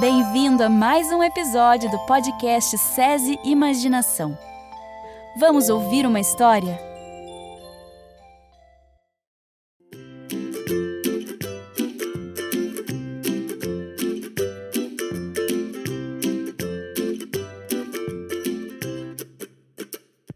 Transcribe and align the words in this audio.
Bem-vindo 0.00 0.62
a 0.62 0.68
mais 0.68 1.08
um 1.08 1.24
episódio 1.24 1.90
do 1.90 1.98
podcast 2.06 2.78
SESI 2.78 3.36
Imaginação. 3.44 4.38
Vamos 5.40 5.68
ouvir 5.68 6.06
uma 6.06 6.20
história? 6.20 6.78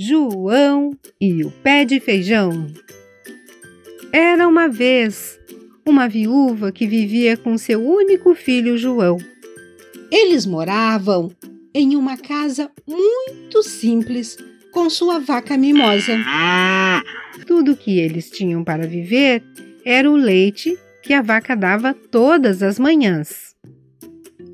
João 0.01 0.91
e 1.21 1.45
o 1.45 1.53
pé 1.63 1.85
de 1.85 2.01
feijão. 2.01 2.67
Era 4.13 4.49
uma 4.49 4.69
vez 4.69 5.39
uma 5.87 6.09
viúva 6.09 6.73
que 6.73 6.85
vivia 6.85 7.37
com 7.37 7.57
seu 7.57 7.81
único 7.81 8.35
filho 8.35 8.77
João. 8.77 9.19
Eles 10.13 10.45
moravam 10.45 11.31
em 11.75 11.97
uma 11.97 12.19
casa 12.19 12.71
muito 12.87 13.63
simples 13.63 14.37
com 14.71 14.91
sua 14.91 15.19
vaca 15.19 15.57
mimosa. 15.57 16.19
Tudo 17.47 17.75
que 17.75 17.99
eles 17.99 18.29
tinham 18.29 18.63
para 18.63 18.87
viver 18.87 19.43
era 19.83 20.11
o 20.11 20.15
leite 20.15 20.79
que 21.03 21.15
a 21.15 21.23
vaca 21.23 21.57
dava 21.57 21.95
todas 21.95 22.63
as 22.63 22.79
manhãs. 22.79 23.57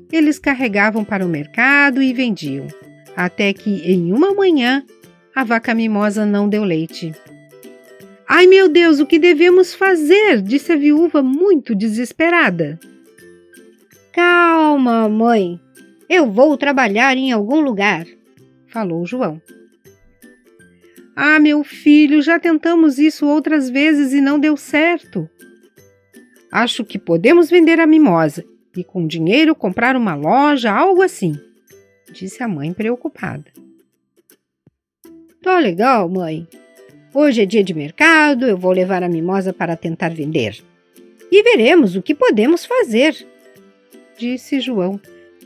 Eles 0.09 0.39
carregavam 0.39 1.03
para 1.03 1.25
o 1.25 1.29
mercado 1.29 2.01
e 2.01 2.13
vendiam, 2.13 2.65
até 3.13 3.51
que 3.51 3.81
em 3.83 4.13
uma 4.13 4.33
manhã 4.33 4.81
a 5.35 5.43
vaca 5.43 5.75
mimosa 5.75 6.25
não 6.25 6.47
deu 6.47 6.63
leite. 6.63 7.13
Ai 8.25 8.47
meu 8.47 8.69
Deus, 8.69 9.01
o 9.01 9.05
que 9.05 9.19
devemos 9.19 9.73
fazer? 9.73 10.41
disse 10.41 10.71
a 10.71 10.77
viúva 10.77 11.21
muito 11.21 11.75
desesperada. 11.75 12.79
Calma, 14.21 15.07
mãe. 15.07 15.57
Eu 16.09 16.29
vou 16.29 16.57
trabalhar 16.57 17.15
em 17.15 17.31
algum 17.31 17.61
lugar, 17.61 18.05
falou 18.67 19.05
João. 19.05 19.41
Ah, 21.15 21.39
meu 21.39 21.63
filho, 21.63 22.21
já 22.21 22.37
tentamos 22.37 22.99
isso 22.99 23.25
outras 23.25 23.69
vezes 23.69 24.11
e 24.11 24.19
não 24.19 24.37
deu 24.37 24.57
certo. 24.57 25.29
Acho 26.51 26.83
que 26.83 26.99
podemos 26.99 27.49
vender 27.49 27.79
a 27.79 27.87
mimosa 27.87 28.43
e 28.75 28.83
com 28.83 29.07
dinheiro 29.07 29.55
comprar 29.55 29.95
uma 29.95 30.15
loja, 30.15 30.69
algo 30.69 31.01
assim, 31.01 31.39
disse 32.11 32.43
a 32.43 32.47
mãe 32.47 32.73
preocupada. 32.73 33.45
Tá 35.41 35.59
legal, 35.59 36.09
mãe. 36.09 36.45
Hoje 37.13 37.43
é 37.43 37.45
dia 37.45 37.63
de 37.63 37.73
mercado, 37.73 38.45
eu 38.45 38.57
vou 38.57 38.73
levar 38.73 39.01
a 39.01 39.07
mimosa 39.07 39.53
para 39.53 39.77
tentar 39.77 40.09
vender. 40.09 40.61
E 41.31 41.41
veremos 41.41 41.95
o 41.95 42.01
que 42.01 42.13
podemos 42.13 42.65
fazer, 42.65 43.28
disse 44.19 44.59
João, 44.59 44.99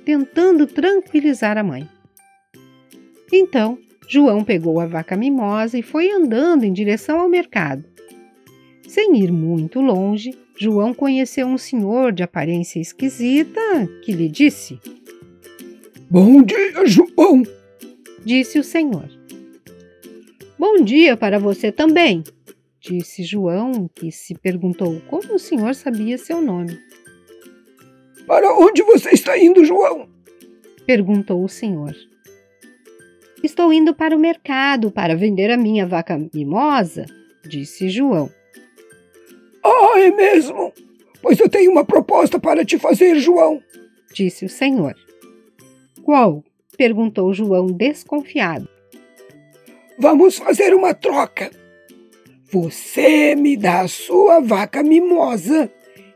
tentando 0.04 0.66
tranquilizar 0.66 1.58
a 1.58 1.64
mãe. 1.64 1.88
Então, 3.32 3.78
João 4.10 4.44
pegou 4.44 4.80
a 4.80 4.86
vaca 4.86 5.16
mimosa 5.16 5.78
e 5.78 5.84
foi 5.84 6.12
andando 6.12 6.64
em 6.64 6.74
direção 6.74 7.20
ao 7.20 7.30
mercado. 7.30 7.86
Sem 8.88 9.18
ir 9.24 9.32
muito 9.32 9.80
longe, 9.80 10.38
João 10.60 10.94
conheceu 10.94 11.48
um 11.48 11.58
senhor 11.58 12.12
de 12.12 12.22
aparência 12.22 12.80
esquisita 12.80 13.62
que 14.04 14.12
lhe 14.12 14.28
disse: 14.28 14.80
Bom 16.10 16.44
dia, 16.44 16.86
João! 16.86 17.44
Disse 18.26 18.60
o 18.60 18.64
senhor. 18.64 19.10
Bom 20.58 20.84
dia 20.84 21.18
para 21.18 21.40
você 21.40 21.72
também, 21.72 22.24
disse 22.80 23.24
João, 23.24 23.90
que 23.94 24.12
se 24.12 24.36
perguntou 24.36 25.02
como 25.08 25.36
o 25.36 25.40
senhor 25.40 25.76
sabia 25.76 26.18
seu 26.18 26.42
nome. 26.42 26.80
Para 28.28 28.54
onde 28.54 28.82
você 28.84 29.12
está 29.12 29.38
indo, 29.38 29.66
João? 29.66 30.08
perguntou 30.86 31.44
o 31.44 31.50
senhor. 31.50 31.96
Estou 33.44 33.74
indo 33.74 33.94
para 33.94 34.16
o 34.16 34.20
mercado 34.20 34.92
para 34.92 35.16
vender 35.16 35.52
a 35.52 35.58
minha 35.58 35.86
vaca 35.86 36.18
mimosa, 36.34 37.06
disse 37.46 37.90
João. 37.90 38.30
Ah, 39.64 40.00
é 40.00 40.12
mesmo? 40.12 40.74
Pois 41.22 41.40
eu 41.40 41.50
tenho 41.50 41.72
uma 41.72 41.86
proposta 41.86 42.40
para 42.40 42.66
te 42.66 42.78
fazer, 42.78 43.16
João, 43.20 43.62
disse 44.14 44.46
o 44.46 44.50
senhor. 44.50 44.96
Qual? 46.04 46.44
perguntou 46.78 47.34
João 47.34 47.68
desconfiado. 47.68 48.68
Vamos 49.98 50.38
fazer 50.38 50.74
uma 50.74 50.94
troca. 50.94 51.52
Você 52.52 53.36
me 53.36 53.56
dá 53.56 53.82
a 53.82 53.88
sua 53.88 54.40
vaca 54.40 54.84
mimosa 54.84 55.72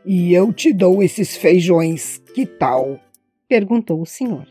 e 0.08 0.32
eu 0.32 0.54
te 0.54 0.72
dou 0.72 1.02
esses 1.02 1.36
feijões. 1.36 2.22
Que 2.34 2.46
tal? 2.46 2.98
perguntou 3.46 4.00
o 4.00 4.06
senhor. 4.06 4.46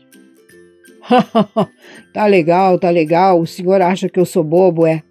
tá 2.14 2.26
legal, 2.26 2.78
tá 2.78 2.90
legal. 2.90 3.40
O 3.40 3.46
senhor 3.46 3.82
acha 3.82 4.08
que 4.08 4.20
eu 4.20 4.24
sou 4.24 4.44
bobo, 4.44 4.86
é? 4.86 5.02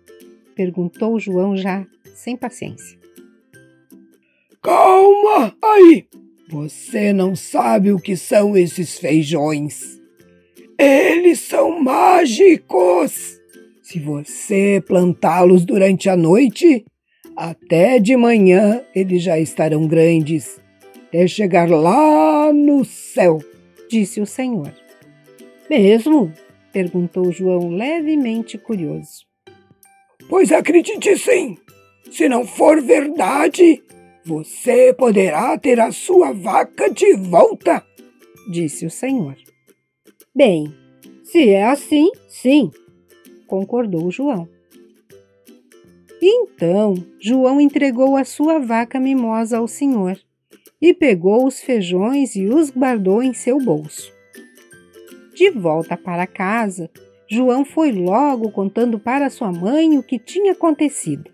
perguntou 0.55 1.19
João 1.19 1.57
já 1.57 1.85
sem 2.15 2.37
paciência. 2.37 2.97
Calma 4.63 5.53
aí! 5.61 6.05
Você 6.49 7.11
não 7.11 7.35
sabe 7.35 7.91
o 7.91 7.99
que 7.99 8.15
são 8.15 8.55
esses 8.55 8.97
feijões. 8.97 10.01
Eles 10.79 11.41
são 11.41 11.77
mágicos! 11.81 13.37
Se 13.83 13.99
você 13.99 14.81
plantá-los 14.85 15.65
durante 15.65 16.09
a 16.09 16.15
noite, 16.15 16.85
até 17.37 17.99
de 17.99 18.17
manhã 18.17 18.83
eles 18.95 19.21
já 19.21 19.39
estarão 19.39 19.87
grandes, 19.87 20.59
até 21.07 21.27
chegar 21.27 21.69
lá 21.69 22.51
no 22.51 22.83
céu, 22.83 23.37
disse 23.87 24.19
o 24.19 24.25
Senhor. 24.25 24.73
Mesmo? 25.69 26.33
perguntou 26.73 27.31
João, 27.31 27.69
levemente 27.69 28.57
curioso. 28.57 29.25
Pois 30.27 30.51
acredite 30.51 31.15
sim. 31.17 31.57
Se 32.11 32.27
não 32.27 32.45
for 32.45 32.81
verdade, 32.81 33.83
você 34.25 34.93
poderá 34.93 35.57
ter 35.57 35.79
a 35.79 35.91
sua 35.91 36.33
vaca 36.33 36.89
de 36.89 37.13
volta, 37.15 37.85
disse 38.49 38.85
o 38.85 38.89
Senhor. 38.89 39.35
Bem, 40.35 40.73
se 41.23 41.49
é 41.49 41.65
assim, 41.65 42.09
sim, 42.27 42.71
concordou 43.47 44.09
João. 44.09 44.56
Então 46.22 46.95
João 47.19 47.61
entregou 47.61 48.16
a 48.16 48.25
sua 48.25 48.59
vaca 48.59 49.00
mimosa 49.00 49.57
ao 49.57 49.67
Senhor 49.67 50.19
e 50.81 50.94
pegou 50.94 51.45
os 51.45 51.59
feijões 51.59 52.35
e 52.35 52.45
os 52.45 52.69
guardou 52.69 53.22
em 53.22 53.33
seu 53.33 53.59
bolso. 53.59 54.11
De 55.35 55.51
volta 55.51 55.95
para 55.95 56.25
casa, 56.25 56.89
João 57.29 57.63
foi 57.63 57.91
logo 57.91 58.50
contando 58.51 58.97
para 58.97 59.29
sua 59.29 59.51
mãe 59.51 59.97
o 59.97 60.03
que 60.03 60.17
tinha 60.17 60.53
acontecido. 60.53 61.29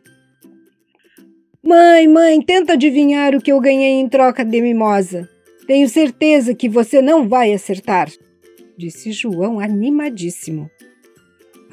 Mãe, 1.62 2.08
mãe, 2.08 2.42
tenta 2.42 2.74
adivinhar 2.74 3.34
o 3.34 3.42
que 3.42 3.52
eu 3.52 3.60
ganhei 3.62 3.94
em 3.94 4.10
troca 4.10 4.44
de 4.44 4.60
mimosa. 4.60 5.30
Tenho 5.66 5.88
certeza 5.88 6.54
que 6.54 6.68
você 6.68 7.02
não 7.02 7.30
vai 7.30 7.54
acertar, 7.54 8.12
disse 8.78 9.14
João 9.14 9.60
animadíssimo. 9.62 10.70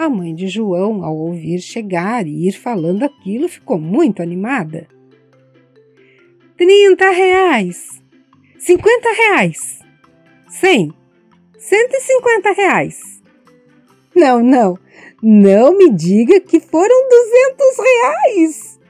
A 0.00 0.09
mãe 0.09 0.34
de 0.34 0.49
João, 0.49 1.05
ao 1.05 1.15
ouvir 1.15 1.61
chegar 1.61 2.27
e 2.27 2.49
ir 2.49 2.53
falando 2.53 3.03
aquilo, 3.03 3.47
ficou 3.47 3.78
muito 3.78 4.22
animada. 4.22 4.88
Trinta 6.56 7.11
reais, 7.11 8.02
cinquenta 8.58 9.12
reais, 9.12 9.81
cem, 10.49 10.91
150 11.58 12.52
reais. 12.52 13.23
Não, 14.17 14.43
não, 14.43 14.79
não 15.23 15.76
me 15.76 15.91
diga 15.91 16.41
que 16.41 16.61
foram 16.61 17.08
200 17.11 17.76
reais! 17.79 18.81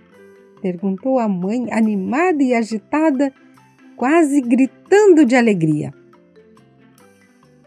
Perguntou 0.62 1.18
a 1.18 1.26
mãe, 1.26 1.66
animada 1.72 2.40
e 2.40 2.54
agitada, 2.54 3.34
quase 3.96 4.40
gritando 4.40 5.26
de 5.26 5.34
alegria. 5.34 5.92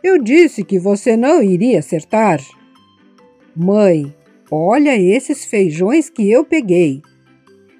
Eu 0.02 0.18
disse 0.18 0.64
que 0.64 0.80
você 0.80 1.18
não 1.18 1.44
iria 1.44 1.80
acertar. 1.80 2.40
Mãe, 3.56 4.14
olha 4.50 4.98
esses 4.98 5.46
feijões 5.46 6.10
que 6.10 6.30
eu 6.30 6.44
peguei. 6.44 7.02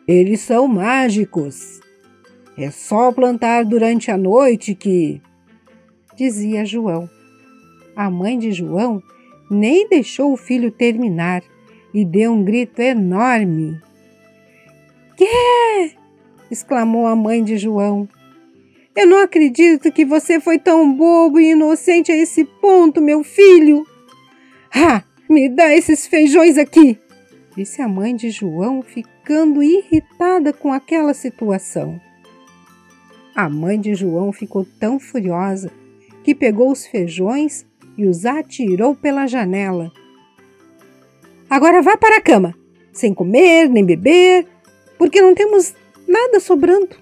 Eles 0.08 0.42
são 0.42 0.68
mágicos. 0.68 1.80
É 2.56 2.70
só 2.70 3.12
plantar 3.12 3.66
durante 3.66 4.12
a 4.12 4.18
noite 4.18 4.76
que 4.76 5.20
dizia 6.16 6.64
João. 6.64 7.10
A 7.96 8.10
mãe 8.12 8.38
de 8.38 8.52
João 8.52 9.02
nem 9.50 9.88
deixou 9.90 10.34
o 10.34 10.38
filho 10.38 10.72
terminar 10.72 11.42
e 11.92 12.06
deu 12.06 12.32
um 12.34 12.44
grito 12.44 12.80
enorme. 12.80 13.80
Que? 15.18 15.96
exclamou 16.52 17.08
a 17.08 17.16
mãe 17.16 17.44
de 17.44 17.58
João. 17.58 18.08
Eu 18.96 19.08
não 19.08 19.24
acredito 19.24 19.92
que 19.92 20.06
você 20.06 20.40
foi 20.40 20.60
tão 20.60 20.96
bobo 20.96 21.40
e 21.40 21.52
inocente 21.52 22.12
a 22.12 22.16
esse 22.16 22.46
ponto, 22.46 23.02
meu 23.02 23.24
filho. 23.24 23.84
Ah, 24.72 25.04
me 25.34 25.50
dá 25.50 25.74
esses 25.74 26.06
feijões 26.06 26.60
aqui, 26.60 27.00
disse 27.58 27.82
a 27.82 27.88
mãe 27.88 28.16
de 28.16 28.30
João, 28.30 28.84
ficando 28.84 29.64
irritada 29.64 30.54
com 30.54 30.72
aquela 30.72 31.14
situação. 31.14 32.00
A 33.36 33.50
mãe 33.50 33.82
de 33.82 33.96
João 33.96 34.32
ficou 34.32 34.64
tão 34.80 35.00
furiosa 35.00 35.72
que 36.24 36.36
pegou 36.36 36.72
os 36.72 36.86
feijões 36.86 37.66
e 37.98 38.06
os 38.06 38.28
atirou 38.28 38.96
pela 38.96 39.26
janela. 39.26 39.92
Agora 41.50 41.82
vá 41.82 41.98
para 41.98 42.18
a 42.18 42.22
cama, 42.22 42.56
sem 42.92 43.12
comer 43.12 43.68
nem 43.68 43.84
beber, 43.84 44.48
porque 45.00 45.20
não 45.20 45.34
temos 45.34 45.74
nada 46.08 46.40
sobrando, 46.40 46.96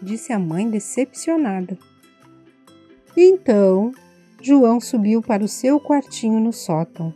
disse 0.00 0.32
a 0.32 0.38
mãe 0.38 0.68
decepcionada. 0.68 1.78
Então, 3.14 3.92
João 4.40 4.80
subiu 4.80 5.20
para 5.20 5.44
o 5.44 5.48
seu 5.48 5.78
quartinho 5.78 6.40
no 6.40 6.52
sótão, 6.52 7.12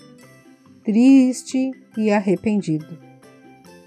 triste 0.90 1.70
e 1.96 2.10
arrependido. 2.10 2.98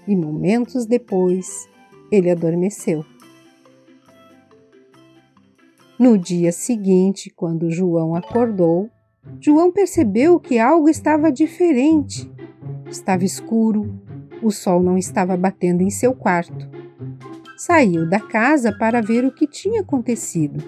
E 0.08 0.16
momentos 0.16 0.86
depois, 0.86 1.68
ele 2.10 2.30
adormeceu. 2.30 3.04
No 5.98 6.16
dia 6.16 6.50
seguinte, 6.50 7.30
quando 7.36 7.70
João 7.70 8.14
acordou, 8.14 8.88
João 9.38 9.70
percebeu 9.70 10.40
que 10.40 10.58
algo 10.58 10.88
estava 10.88 11.30
diferente. 11.30 12.30
Estava 12.90 13.22
escuro, 13.22 14.00
o 14.42 14.50
sol 14.50 14.82
não 14.82 14.96
estava 14.96 15.36
batendo 15.36 15.82
em 15.82 15.90
seu 15.90 16.14
quarto. 16.14 16.70
Saiu 17.54 18.08
da 18.08 18.18
casa 18.18 18.72
para 18.72 19.02
ver 19.02 19.26
o 19.26 19.34
que 19.34 19.46
tinha 19.46 19.82
acontecido 19.82 20.64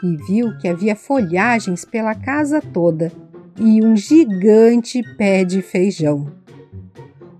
e 0.00 0.16
viu 0.28 0.56
que 0.58 0.68
havia 0.68 0.94
folhagens 0.94 1.84
pela 1.84 2.14
casa 2.14 2.60
toda 2.60 3.25
e 3.58 3.82
um 3.82 3.96
gigante 3.96 5.02
pé 5.16 5.44
de 5.44 5.62
feijão. 5.62 6.30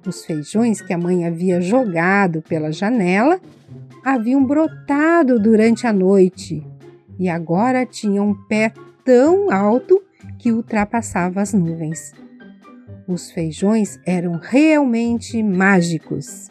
Os 0.06 0.24
feijões 0.24 0.80
que 0.80 0.92
a 0.92 0.98
mãe 0.98 1.26
havia 1.26 1.60
jogado 1.60 2.40
pela 2.42 2.72
janela 2.72 3.40
haviam 4.04 4.44
brotado 4.44 5.38
durante 5.38 5.86
a 5.86 5.92
noite 5.92 6.64
e 7.18 7.28
agora 7.28 7.84
tinham 7.84 8.30
um 8.30 8.34
pé 8.46 8.72
tão 9.04 9.50
alto 9.50 10.00
que 10.38 10.52
ultrapassava 10.52 11.42
as 11.42 11.52
nuvens. 11.52 12.12
Os 13.06 13.30
feijões 13.30 14.00
eram 14.06 14.38
realmente 14.40 15.42
mágicos. 15.42 16.48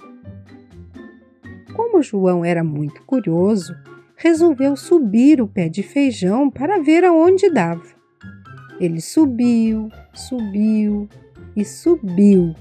Como 1.74 2.04
João 2.04 2.46
era 2.46 2.64
muito 2.64 3.04
curioso, 3.04 3.76
resolveu 4.16 4.76
subir 4.76 5.42
o 5.42 5.48
pé 5.48 5.70
de 5.70 5.84
feijão 5.84 6.50
para 6.50 6.82
ver 6.82 7.04
aonde 7.04 7.50
dava. 7.50 7.95
Ele 8.80 9.00
subiu, 9.00 9.90
subiu 10.14 11.08
e 11.56 11.64
subiu. 11.64 12.54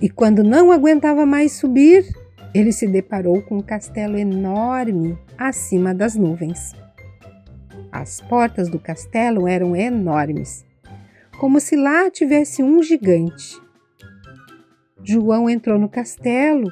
E 0.00 0.08
quando 0.08 0.44
não 0.44 0.70
aguentava 0.70 1.26
mais 1.26 1.52
subir, 1.52 2.06
ele 2.54 2.72
se 2.72 2.86
deparou 2.86 3.42
com 3.42 3.58
um 3.58 3.62
castelo 3.62 4.16
enorme 4.16 5.18
acima 5.36 5.92
das 5.92 6.14
nuvens. 6.14 6.72
As 7.90 8.20
portas 8.20 8.68
do 8.68 8.78
castelo 8.78 9.48
eram 9.48 9.74
enormes, 9.74 10.64
como 11.38 11.58
se 11.58 11.74
lá 11.74 12.10
tivesse 12.10 12.62
um 12.62 12.82
gigante. 12.82 13.60
João 15.02 15.48
entrou 15.48 15.78
no 15.78 15.88
castelo 15.88 16.70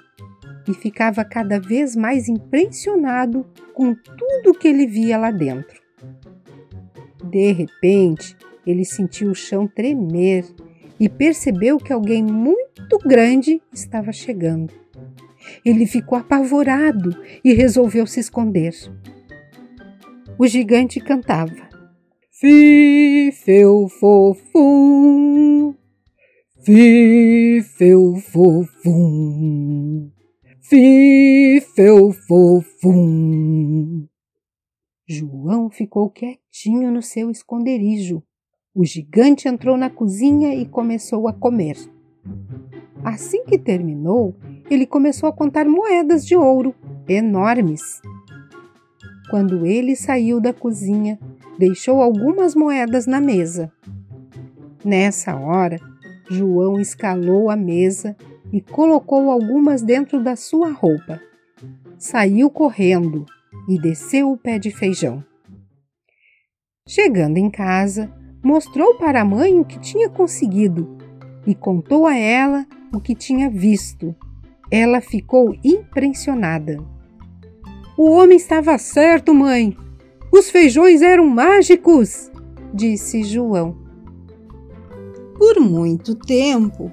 e 0.69 0.75
ficava 0.75 1.25
cada 1.25 1.59
vez 1.59 1.97
mais 1.97 2.29
impressionado 2.29 3.47
com 3.75 3.95
tudo 3.95 4.59
que 4.59 4.69
ele 4.69 4.87
via 4.87 5.17
lá 5.17 5.31
dentro. 5.31 5.86
De 7.31 7.53
repente, 7.53 8.37
ele 8.67 8.85
sentiu 8.85 9.31
o 9.31 9.35
chão 9.35 9.67
tremer 9.67 10.45
e 10.99 11.09
percebeu 11.09 11.79
que 11.79 11.93
alguém 11.93 12.23
muito 12.23 12.99
grande 12.99 13.61
estava 13.73 14.13
chegando. 14.13 14.73
Ele 15.65 15.87
ficou 15.87 16.19
apavorado 16.19 17.17
e 17.45 17.53
resolveu 17.53 18.07
se 18.07 18.21
esconder. 18.21 18.75
O 20.39 20.47
gigante 20.47 21.01
cantava: 21.01 21.69
Fifeu 22.31 23.89
fofum, 23.89 25.75
fifeu 26.65 28.17
fofum. 28.17 30.11
Fifeu 30.61 32.13
fofum. 32.27 34.09
João 35.09 35.71
ficou 35.71 36.11
quietinho 36.11 36.91
no 36.91 37.01
seu 37.01 37.31
esconderijo. 37.31 38.25
O 38.75 38.85
gigante 38.85 39.47
entrou 39.47 39.77
na 39.77 39.89
cozinha 39.89 40.53
e 40.53 40.67
começou 40.67 41.29
a 41.29 41.33
comer. 41.33 41.77
Assim 43.05 43.45
que 43.45 43.57
terminou, 43.57 44.35
ele 44.69 44.85
começou 44.85 45.29
a 45.29 45.33
contar 45.33 45.65
moedas 45.65 46.27
de 46.27 46.35
ouro, 46.35 46.75
enormes. 47.09 48.03
Quando 49.31 49.65
ele 49.65 49.95
saiu 49.95 50.41
da 50.41 50.53
cozinha, 50.53 51.21
deixou 51.57 52.03
algumas 52.03 52.57
moedas 52.57 53.07
na 53.07 53.21
mesa. 53.21 53.73
Nessa 54.85 55.37
hora, 55.37 55.79
João 56.29 56.81
escalou 56.81 57.49
a 57.49 57.55
mesa 57.55 58.17
e 58.53 58.61
colocou 58.61 59.31
algumas 59.31 59.83
dentro 59.83 60.21
da 60.21 60.35
sua 60.35 60.73
roupa. 60.73 61.21
Saiu 61.97 62.51
correndo 62.51 63.25
e 63.69 63.81
desceu 63.81 64.31
o 64.31 64.37
pé 64.37 64.59
de 64.59 64.71
feijão. 64.71 65.25
Chegando 66.89 67.37
em 67.37 67.51
casa, 67.51 68.13
mostrou 68.43 68.95
para 68.95 69.23
a 69.23 69.25
mãe 69.25 69.59
o 69.59 69.65
que 69.65 69.79
tinha 69.81 70.09
conseguido 70.09 70.97
e 71.47 71.55
contou 71.55 72.07
a 72.07 72.17
ela 72.17 72.67
o 72.95 73.01
que 73.01 73.15
tinha 73.15 73.51
visto. 73.51 74.15
Ela 74.71 75.01
ficou 75.01 75.55
impressionada. 75.65 76.79
O 77.99 78.11
homem 78.11 78.37
estava 78.37 78.79
certo, 78.79 79.35
mãe. 79.35 79.77
Os 80.33 80.51
feijões 80.51 81.03
eram 81.03 81.27
mágicos, 81.27 82.31
disse 82.73 83.25
João. 83.25 83.77
Por 85.39 85.61
muito 85.61 86.15
tempo, 86.15 86.93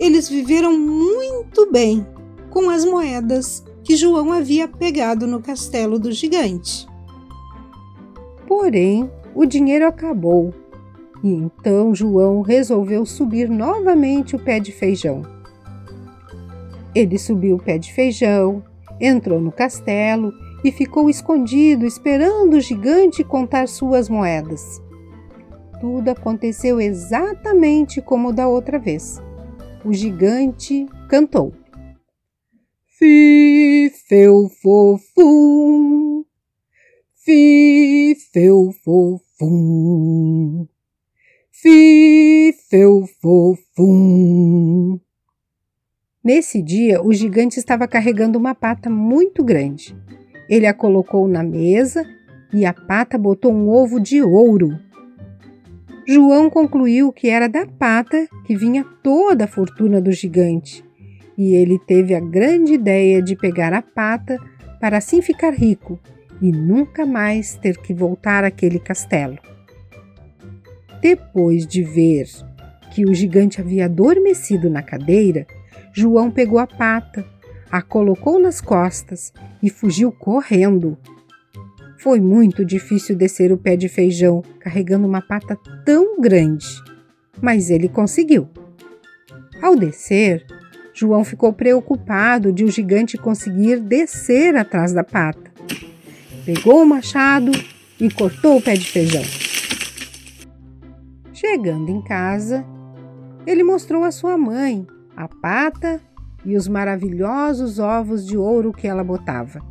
eles 0.00 0.28
viveram 0.28 0.78
muito 0.78 1.70
bem 1.70 2.06
com 2.50 2.70
as 2.70 2.84
moedas 2.84 3.64
que 3.88 3.96
João 3.96 4.30
havia 4.32 4.68
pegado 4.68 5.26
no 5.26 5.40
castelo 5.40 5.98
do 5.98 6.12
gigante. 6.12 6.86
Porém, 8.46 9.10
o 9.34 9.46
dinheiro 9.46 9.86
acabou 9.86 10.52
e 11.24 11.32
então 11.32 11.94
João 11.94 12.42
resolveu 12.42 13.06
subir 13.06 13.48
novamente 13.48 14.36
o 14.36 14.38
pé 14.38 14.60
de 14.60 14.72
feijão. 14.72 15.22
Ele 16.94 17.18
subiu 17.18 17.56
o 17.56 17.62
pé 17.62 17.78
de 17.78 17.90
feijão, 17.90 18.62
entrou 19.00 19.40
no 19.40 19.50
castelo 19.50 20.34
e 20.62 20.70
ficou 20.70 21.08
escondido 21.08 21.86
esperando 21.86 22.58
o 22.58 22.60
gigante 22.60 23.24
contar 23.24 23.68
suas 23.68 24.06
moedas. 24.10 24.82
Tudo 25.80 26.10
aconteceu 26.10 26.78
exatamente 26.78 28.02
como 28.02 28.34
da 28.34 28.46
outra 28.46 28.78
vez 28.78 29.18
o 29.82 29.94
gigante 29.94 30.86
cantou. 31.08 31.54
Fifeu 32.98 34.48
fofum, 34.60 36.24
fifeu 37.14 38.72
fofum, 38.82 40.66
fifeu 41.52 43.06
fofum. 43.22 44.98
Nesse 46.24 46.60
dia, 46.60 47.00
o 47.00 47.12
gigante 47.12 47.60
estava 47.60 47.86
carregando 47.86 48.36
uma 48.36 48.52
pata 48.52 48.90
muito 48.90 49.44
grande. 49.44 49.96
Ele 50.48 50.66
a 50.66 50.74
colocou 50.74 51.28
na 51.28 51.44
mesa 51.44 52.04
e 52.52 52.66
a 52.66 52.74
pata 52.74 53.16
botou 53.16 53.52
um 53.52 53.68
ovo 53.68 54.00
de 54.00 54.20
ouro 54.20 54.76
João 56.10 56.48
concluiu 56.48 57.12
que 57.12 57.28
era 57.28 57.46
da 57.46 57.66
pata 57.66 58.26
que 58.46 58.56
vinha 58.56 58.82
toda 59.02 59.44
a 59.44 59.46
fortuna 59.46 60.00
do 60.00 60.10
gigante, 60.10 60.82
e 61.38 61.54
ele 61.54 61.78
teve 61.78 62.14
a 62.14 62.20
grande 62.20 62.74
ideia 62.74 63.22
de 63.22 63.36
pegar 63.36 63.72
a 63.72 63.80
pata 63.80 64.36
para 64.80 64.98
assim 64.98 65.22
ficar 65.22 65.54
rico 65.54 65.98
e 66.42 66.50
nunca 66.50 67.06
mais 67.06 67.54
ter 67.54 67.78
que 67.78 67.94
voltar 67.94 68.42
àquele 68.42 68.80
castelo. 68.80 69.38
Depois 71.00 71.64
de 71.64 71.84
ver 71.84 72.26
que 72.90 73.04
o 73.04 73.14
gigante 73.14 73.60
havia 73.60 73.84
adormecido 73.84 74.68
na 74.68 74.82
cadeira, 74.82 75.46
João 75.92 76.28
pegou 76.28 76.58
a 76.58 76.66
pata, 76.66 77.24
a 77.70 77.80
colocou 77.80 78.40
nas 78.40 78.60
costas 78.60 79.32
e 79.62 79.70
fugiu 79.70 80.10
correndo, 80.10 80.98
foi 81.98 82.20
muito 82.20 82.64
difícil 82.64 83.16
descer 83.16 83.50
o 83.52 83.58
pé 83.58 83.76
de 83.76 83.88
feijão 83.88 84.42
carregando 84.60 85.06
uma 85.06 85.20
pata 85.20 85.58
tão 85.84 86.20
grande, 86.20 86.66
mas 87.42 87.70
ele 87.70 87.88
conseguiu. 87.88 88.48
Ao 89.60 89.74
descer, 89.74 90.46
João 90.98 91.22
ficou 91.22 91.52
preocupado 91.52 92.52
de 92.52 92.64
o 92.64 92.70
gigante 92.70 93.16
conseguir 93.16 93.78
descer 93.78 94.56
atrás 94.56 94.92
da 94.92 95.04
pata. 95.04 95.52
Pegou 96.44 96.82
o 96.82 96.86
machado 96.86 97.52
e 98.00 98.10
cortou 98.10 98.56
o 98.56 98.60
pé 98.60 98.74
de 98.74 98.90
feijão. 98.90 99.22
Chegando 101.32 101.88
em 101.88 102.02
casa, 102.02 102.66
ele 103.46 103.62
mostrou 103.62 104.02
à 104.02 104.10
sua 104.10 104.36
mãe 104.36 104.84
a 105.16 105.28
pata 105.28 106.00
e 106.44 106.56
os 106.56 106.66
maravilhosos 106.66 107.78
ovos 107.78 108.26
de 108.26 108.36
ouro 108.36 108.72
que 108.72 108.88
ela 108.88 109.04
botava. 109.04 109.62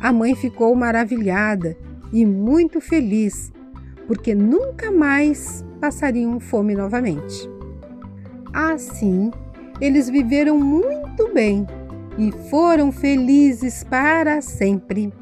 A 0.00 0.12
mãe 0.12 0.34
ficou 0.34 0.74
maravilhada 0.74 1.76
e 2.12 2.26
muito 2.26 2.80
feliz, 2.80 3.52
porque 4.08 4.34
nunca 4.34 4.90
mais 4.90 5.64
passariam 5.80 6.40
fome 6.40 6.74
novamente. 6.74 7.48
Assim, 8.52 9.30
eles 9.82 10.08
viveram 10.08 10.56
muito 10.56 11.34
bem 11.34 11.66
e 12.16 12.30
foram 12.48 12.92
felizes 12.92 13.82
para 13.82 14.40
sempre. 14.40 15.12